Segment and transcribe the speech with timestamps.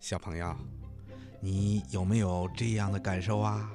[0.00, 0.56] 小朋友，
[1.40, 3.70] 你有没有这样的感受啊？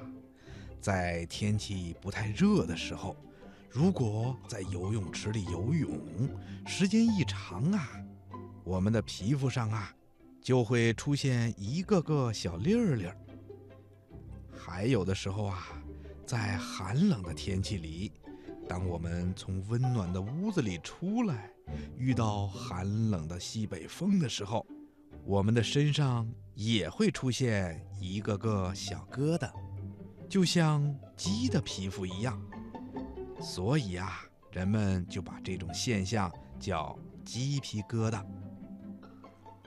[0.80, 3.16] 在天气不太热的时候，
[3.70, 5.88] 如果在游泳池里游泳
[6.66, 7.88] 时间一长啊，
[8.64, 9.94] 我们的皮肤上啊
[10.42, 13.16] 就会出现一个个小粒儿粒儿。
[14.52, 15.80] 还有的时候啊，
[16.26, 18.10] 在寒冷的天气里，
[18.68, 21.48] 当我们从温暖的屋子里出来，
[21.96, 24.66] 遇到寒冷的西北风的时候，
[25.24, 29.50] 我们的身上也会出现一个个小疙瘩，
[30.28, 32.40] 就像鸡的皮肤一样。
[33.40, 34.20] 所以啊，
[34.52, 38.24] 人们就把这种现象叫鸡皮疙瘩。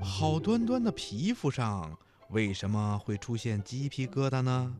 [0.02, 1.98] 好端端的皮肤上
[2.29, 4.76] 为什么会出现鸡皮疙瘩呢？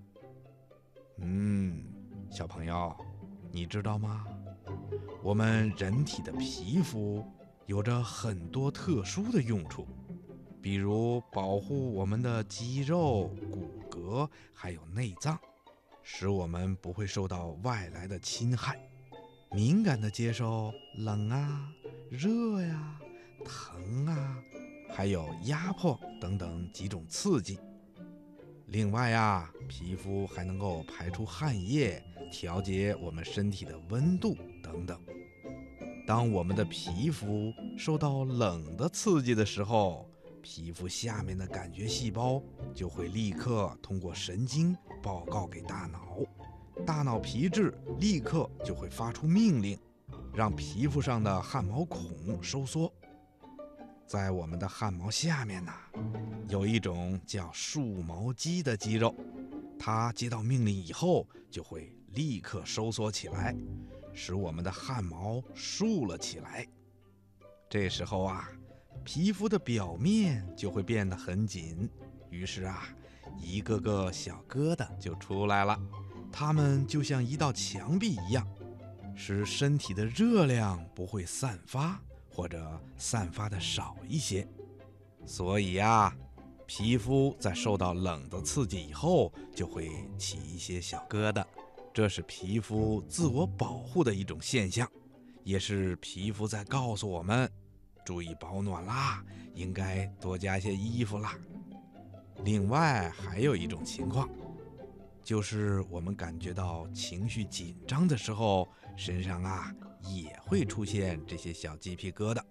[1.18, 1.84] 嗯，
[2.32, 2.96] 小朋友，
[3.52, 4.26] 你知道吗？
[5.22, 7.26] 我们人体的皮肤
[7.66, 9.86] 有着很多特殊的用处，
[10.62, 15.40] 比如保护我们的肌肉、骨骼还有内脏，
[16.04, 18.78] 使我们不会受到外来的侵害，
[19.52, 21.72] 敏感地接受冷啊、
[22.10, 23.00] 热呀、
[23.46, 24.38] 疼啊，
[24.90, 27.58] 还有压迫等等几种刺激。
[28.68, 35.00] 另外呀，皮肤还能够排出汗液，调节我们身体的温度等等。
[36.06, 40.09] 当我们的皮肤受到冷的刺激的时候，
[40.42, 42.42] 皮肤下面的感觉细胞
[42.74, 46.18] 就会立刻通过神经报告给大脑，
[46.86, 49.78] 大脑皮质立刻就会发出命令，
[50.34, 52.92] 让皮肤上的汗毛孔收缩。
[54.06, 55.72] 在我们的汗毛下面呢，
[56.48, 59.14] 有一种叫竖毛肌的肌肉，
[59.78, 63.56] 它接到命令以后就会立刻收缩起来，
[64.14, 66.68] 使我们的汗毛竖了起来。
[67.70, 68.50] 这时候啊，
[69.04, 71.90] 皮肤的表面就会变得很紧，
[72.30, 72.88] 于是啊，
[73.38, 75.80] 一个个小疙瘩就出来了，
[76.32, 78.48] 它们就像一道墙壁一样，
[79.16, 82.00] 使身体的热量不会散发。
[82.32, 84.48] 或者散发的少一些，
[85.26, 86.16] 所以呀，
[86.66, 91.44] 皮肤在受到冷的刺激以后，就会起一些小疙瘩，
[91.94, 94.90] 这是皮肤自我保护的一种现象，
[95.44, 97.52] 也是皮肤在告诉我们，
[98.10, 101.38] 注意保暖啦，应该多加些衣服啦。
[102.44, 104.28] 另外还有一种情况，
[105.24, 109.72] 就是我们感觉到情绪紧张的时候，身上啊。
[110.02, 112.42] 也会出现这些小鸡皮疙瘩，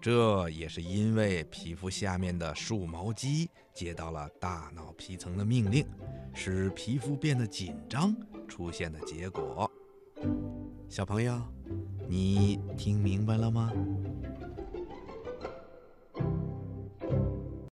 [0.00, 5.86] 这也是因为皮肤下面的竖毛肌接到了大脑皮层的命令，
[6.34, 8.16] 使皮肤变得紧张
[8.48, 9.70] 出现的结果。
[10.88, 11.38] 小朋友，
[12.08, 13.70] 你听明白了吗？